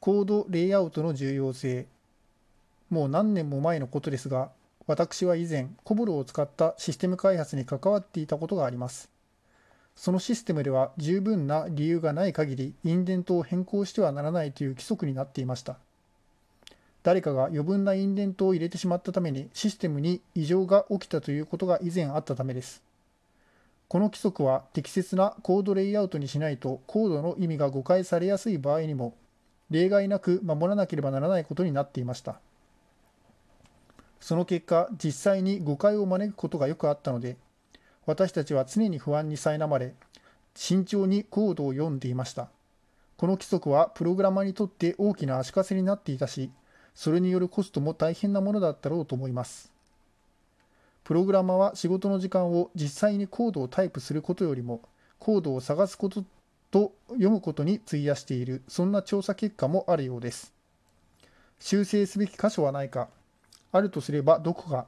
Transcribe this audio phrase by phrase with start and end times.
[0.00, 1.84] コードレイアウトの重要性。
[2.88, 4.48] もう何年も前のことですが
[4.86, 9.10] 私は以前コブルを使ったシステム開発に関わっていたことがあります。
[9.94, 15.76] そのシステムでは十分な理由がない限りインデントを変更してはならないという規則になっていました。
[17.02, 22.82] 誰かが余分なインデントを入れてしまったためにシステムに異常が起きたということが以前あったためです。
[23.88, 29.14] この規則は適切なコードレイアウトにしないとコードの意味が誤解されやすい場合にも
[29.70, 32.40] 例外なく守らなければならないことになっていました。
[34.20, 37.36] その結果実際に誤解を招くことがよくあったので
[38.04, 39.94] 私たちは常に不安に苛まれ
[40.54, 42.48] 慎重にコードを読んでいました。
[43.16, 46.50] この規則はプログラマーにとって大きな足かせになっていたし
[46.94, 49.70] それによるコストも大変なものだったろうと思います。
[51.04, 54.82] プログラマーは仕事の時間を実際にコードをタイプすることよりも
[55.18, 56.24] コードを探すこと
[56.70, 58.62] と読むことに費やしている。
[58.68, 60.52] そんな調査結果もあるようです。
[61.58, 63.08] 修正すべき箇所はないか。
[63.72, 64.86] あるとすればどこか。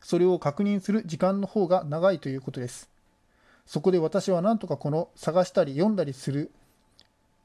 [0.00, 2.88] それを確認する時間の方が長いということです。
[3.66, 6.50] そこで私は何とかこの探したり読んだりする。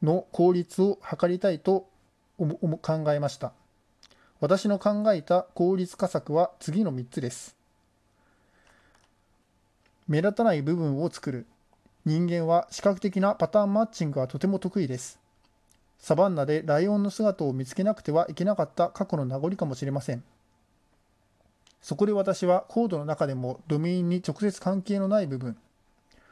[0.01, 1.87] の効率を図りたいと
[2.39, 3.53] 考えました。
[4.39, 7.55] 私の考えた効率化策は次の3つです。
[10.07, 11.45] 目立たない部分を作る。
[12.05, 15.19] 人間は視覚的なパターンマッチングがとても得意です。
[15.99, 20.23] サバンナでライオンの姿を見つけなくてはいけなかった過去の名残かもしれません。
[21.81, 25.57] そこで私はコードの中でもドメインに直接関係のない部分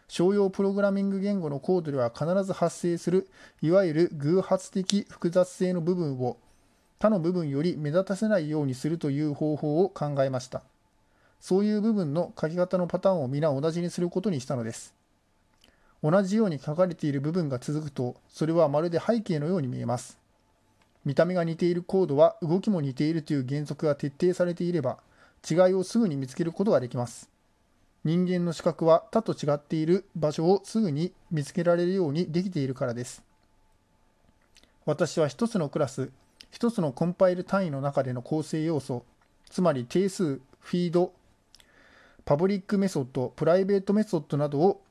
[0.08, 3.28] 商用プログラミング言語のコードでは必ず発生する
[3.62, 6.38] いわゆる偶発的複雑性の部分を
[7.00, 10.64] 他の部分より目立たせないようにするという方法を考えました。
[11.40, 14.99] そういう部分の書き方のパターンを皆同じにすることにしたのです。
[16.04, 20.18] 同じように書かれている部分が続くとそれはまるで背景のように見えます
[21.06, 25.00] 見た目が似ているコードは動きも似ているという原則が徹底されていれば
[25.50, 27.30] 違いをすぐに見つけることができます
[28.06, 33.24] 人間の視覚は他と違っている場所をすぐに見つけられるようにできているからです。
[34.86, 36.10] 私は一つのクラス、
[36.50, 39.04] 一つのコンパイル単位の中での構成要素、
[39.50, 41.12] つまり定数、フィールド、
[42.24, 44.82] パブリックメソッド、プライベートメソッドなどを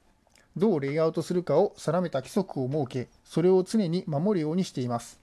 [0.58, 5.20] どうレイアウトするかを定めた規則を設け、それを常に守るようにしています。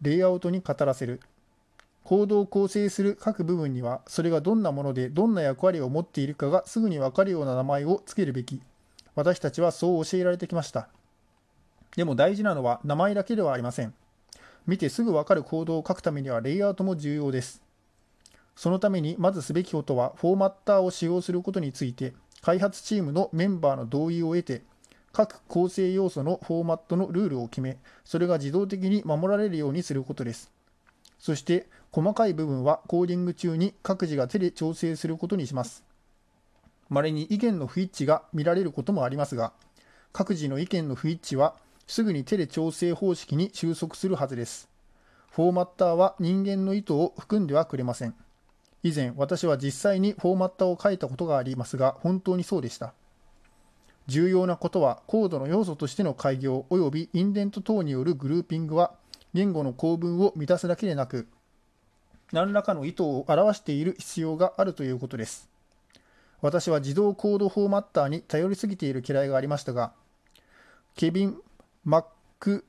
[0.00, 1.20] レイアウトに語らせる。
[2.04, 8.60] コードを構成する各部分にはそれがどんなものでどんな役割を持っているかがすぐにわかるような名前を付けるべき
[9.14, 10.88] 私たちはそう教えられてきました
[11.96, 13.94] でも大事なのは名前だけではありません
[14.66, 17.62] 見てすぐわかる行動を書くためにはレイアウトも重要です
[18.56, 24.62] そのためにまずすべきことはフォーマッターを使用することについて開発チームのメンバーの同意を得て
[25.12, 30.52] 各構成要素のフォーマットのルールを決めそれが自動的に守られるようにすることです
[31.22, 35.84] そして細かい部分はコーディング中に各自が手で調整することにします。
[36.88, 39.52] 稀に意見の不一致が見られることもありますが、
[40.12, 41.54] 各自の意見の不一致は
[41.86, 44.68] すぐに手で調整方式に収束するはずです。
[45.30, 48.14] フォーマッターは人間の意図を含んではくれません。
[48.82, 52.94] 以前、私は実際にフォーマッターを書いたことがありますが、本当にそうでした。
[54.08, 58.94] 重要なことは、コードの要素としての開業及びインデント等によるグルーピングは
[59.34, 61.28] 言語の構文を満たすだけでなく、
[62.32, 65.48] 何らかの意図を表している必要があるということです。
[66.40, 69.92] 私は自動コードフォーマッターに頼りすぎている嫌いがありましたが、
[70.96, 71.38] ケビン・
[71.84, 72.04] マッ
[72.40, 72.64] ク・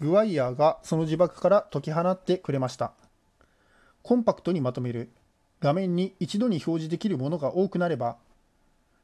[0.00, 2.92] グワイヤーがその呪縛から解き放ってくれました。
[4.02, 5.10] コンパクトにまとめる。
[5.60, 8.16] 画面に一度に表示できるものが多くなれば、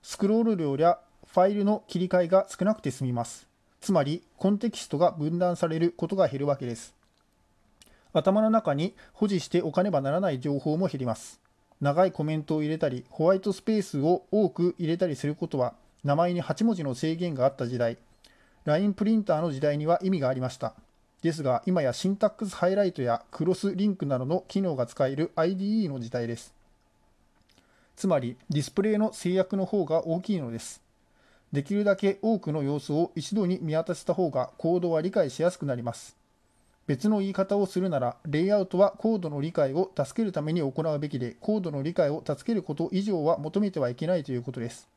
[0.03, 3.49] スクロール量やファイルの切り替えが少なくて済みます。
[3.81, 6.95] つまりコンテキストが分断されることが減るわけです。
[8.13, 11.41] 頭の中に保持しておかねばならない情報も減ります。
[11.81, 17.99] 長いコメントを入れたり、ホワイトスペースを多く入れたりすることは、名前に8文字の制限があった時代、
[18.65, 20.75] LINE プリンターの時代には意味がありました。
[21.23, 26.55] ですが、今やシンタックスハイライトやクロスリンクなどの機能が使える IDE の時代です。
[27.97, 30.83] つまり、ディスプレイの制約の方が大きいのです。
[31.53, 36.17] できるだけ多くの要素を一度に見渡せた方がコードは理解しやすくなります。
[36.87, 44.89] 別の言い方をするなら、レイアウトはコードの理解を助けるために行うべきで、コードの理解を助けること以上は求めてはいけないということです。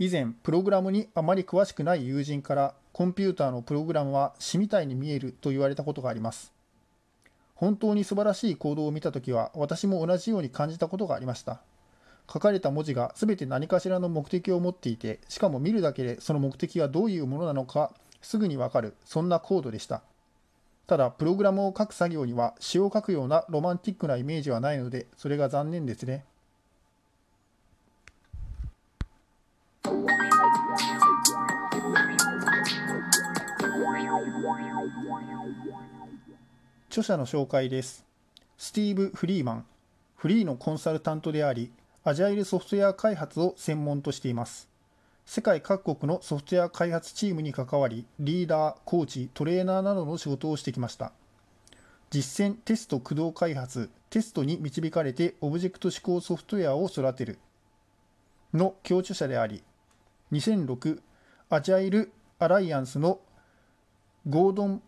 [0.00, 6.52] 以前、プログラムにあまり詳しくない友人から、コンピューターのプログラムは詩みたいに見えると言われたことがあります。
[7.56, 11.60] 本当に素晴らしいコードを見たときは、私も同じように感じたことがありました。
[12.32, 17.92] 書かれた文字が全て何かしらの目的を持っていて、しかも見るだけでその目的がどういうものなのか
[18.22, 20.02] すぐにわかる、そんなコードでした。
[20.86, 26.24] ただ、プログラムを書く作業には詩を書くようなロマンティックなイメージはないので、それが残念ですね。
[36.98, 38.04] 著者の紹介です。
[38.56, 39.66] スティーブ・フリーマン。
[40.16, 41.70] フリーのコンサルタントであり、
[42.02, 44.68] アジャイルソフトウェア開発を専門としています。
[45.24, 51.12] 世界各国のソフトウェア開発チームに関わり、リーダー、コーチ、トレーナーなどの仕事をしてきました。
[52.10, 57.38] 実践、テスト、駆動開発、テストに導かれてオブジェクト思考ソフトウェアを育てる
[58.52, 59.62] の共著者であり、
[60.32, 61.00] 2006
[61.48, 62.10] アジャイル
[62.40, 63.20] アライアンスの
[64.28, 64.82] ゴードン・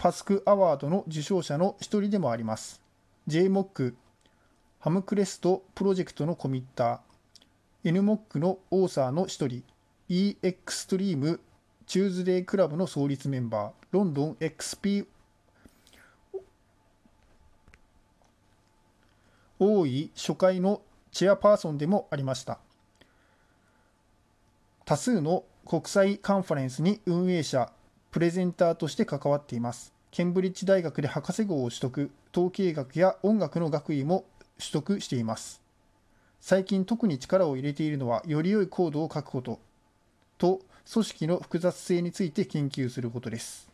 [0.00, 2.80] パスクアワードの受賞者の一人でもあります。
[3.28, 3.92] JMOC
[4.78, 9.62] ハムクレストプロジェクトのコミッター、 NMock のオーサーの一人、
[10.08, 11.38] e エクストリーム
[11.84, 15.04] チューズデークラブの創立メンバー、ロンドン XP
[19.58, 20.80] 大井初回の
[21.12, 22.58] チェアパーソンでもありました。
[24.86, 27.70] 多数の国際カンファレンスに運営者、
[28.10, 29.92] プレゼンターとして関わっています。
[30.10, 34.24] ケンブリッジ大学で博士号を取得、統計学や音楽の学位も
[34.58, 35.60] 取得しています。
[36.40, 39.60] 最近特に力を入れているのは、より良いコードを書くこと
[40.38, 40.60] と、
[40.92, 43.69] 組織の複雑性について研究することです。